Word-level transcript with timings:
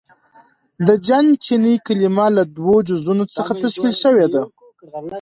•د 0.87 0.89
جن 1.07 1.25
چیني 1.43 1.75
کلمه 1.85 2.25
له 2.37 2.43
دوو 2.55 2.75
جزونو 2.87 3.25
څخه 3.35 3.51
تشکیل 3.63 3.93
شوې 4.03 4.27
ده. 4.33 4.41